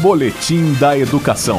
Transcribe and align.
Boletim 0.00 0.74
da 0.78 0.96
Educação. 0.96 1.58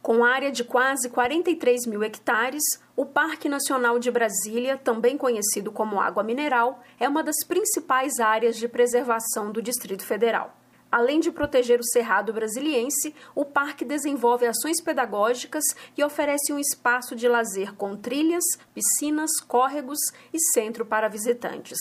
Com 0.00 0.24
área 0.24 0.50
de 0.50 0.64
quase 0.64 1.10
43 1.10 1.84
mil 1.84 2.02
hectares, 2.02 2.62
o 2.96 3.04
Parque 3.04 3.46
Nacional 3.46 3.98
de 3.98 4.10
Brasília, 4.10 4.78
também 4.78 5.18
conhecido 5.18 5.70
como 5.70 6.00
Água 6.00 6.22
Mineral, 6.22 6.82
é 6.98 7.06
uma 7.06 7.22
das 7.22 7.44
principais 7.46 8.20
áreas 8.20 8.56
de 8.56 8.66
preservação 8.66 9.52
do 9.52 9.60
Distrito 9.60 10.02
Federal. 10.02 10.56
Além 10.90 11.20
de 11.20 11.30
proteger 11.30 11.78
o 11.78 11.84
Cerrado 11.84 12.32
Brasiliense, 12.32 13.14
o 13.34 13.44
parque 13.44 13.84
desenvolve 13.84 14.46
ações 14.46 14.80
pedagógicas 14.80 15.64
e 15.94 16.02
oferece 16.02 16.54
um 16.54 16.58
espaço 16.58 17.14
de 17.14 17.28
lazer 17.28 17.74
com 17.74 17.94
trilhas, 17.94 18.44
piscinas, 18.72 19.32
córregos 19.46 19.98
e 20.32 20.38
centro 20.54 20.86
para 20.86 21.06
visitantes. 21.06 21.78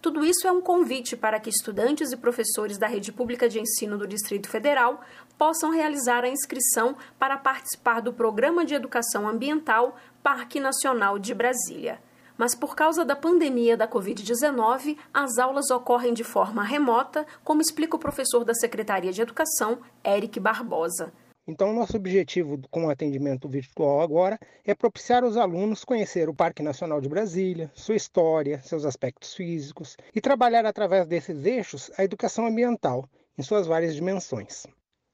Tudo 0.00 0.24
isso 0.24 0.48
é 0.48 0.52
um 0.52 0.62
convite 0.62 1.14
para 1.14 1.38
que 1.38 1.50
estudantes 1.50 2.10
e 2.10 2.16
professores 2.16 2.78
da 2.78 2.86
rede 2.86 3.12
pública 3.12 3.46
de 3.50 3.60
ensino 3.60 3.98
do 3.98 4.06
Distrito 4.06 4.48
Federal 4.48 5.02
possam 5.36 5.70
realizar 5.70 6.24
a 6.24 6.28
inscrição 6.28 6.96
para 7.18 7.36
participar 7.36 8.00
do 8.00 8.10
Programa 8.10 8.64
de 8.64 8.74
Educação 8.74 9.28
Ambiental 9.28 9.94
Parque 10.22 10.58
Nacional 10.58 11.18
de 11.18 11.34
Brasília. 11.34 12.00
Mas 12.38 12.54
por 12.54 12.74
causa 12.74 13.04
da 13.04 13.14
pandemia 13.14 13.76
da 13.76 13.86
Covid-19, 13.86 14.96
as 15.12 15.36
aulas 15.36 15.70
ocorrem 15.70 16.14
de 16.14 16.24
forma 16.24 16.64
remota, 16.64 17.26
como 17.44 17.60
explica 17.60 17.96
o 17.96 17.98
professor 17.98 18.42
da 18.42 18.54
Secretaria 18.54 19.12
de 19.12 19.20
Educação, 19.20 19.80
Eric 20.02 20.40
Barbosa. 20.40 21.12
Então, 21.50 21.72
nosso 21.72 21.96
objetivo 21.96 22.60
com 22.70 22.84
o 22.86 22.90
atendimento 22.90 23.48
virtual 23.48 24.00
agora 24.02 24.38
é 24.64 24.72
propiciar 24.72 25.24
aos 25.24 25.36
alunos 25.36 25.84
conhecer 25.84 26.28
o 26.28 26.34
Parque 26.34 26.62
Nacional 26.62 27.00
de 27.00 27.08
Brasília, 27.08 27.72
sua 27.74 27.96
história, 27.96 28.62
seus 28.62 28.84
aspectos 28.84 29.34
físicos 29.34 29.96
e 30.14 30.20
trabalhar 30.20 30.64
através 30.64 31.08
desses 31.08 31.44
eixos 31.44 31.90
a 31.98 32.04
educação 32.04 32.46
ambiental 32.46 33.04
em 33.36 33.42
suas 33.42 33.66
várias 33.66 33.96
dimensões. 33.96 34.64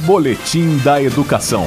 Boletim 0.06 0.78
da 0.82 1.02
Educação. 1.02 1.66